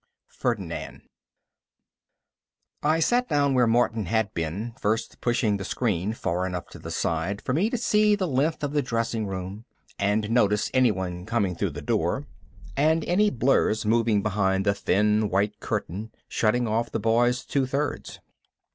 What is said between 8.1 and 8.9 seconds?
the length of the